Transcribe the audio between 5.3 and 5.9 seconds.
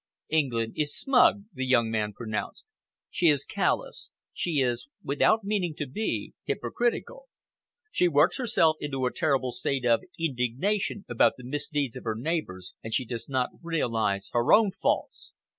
meaning to